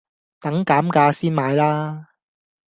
[0.39, 2.07] 等減價先買啦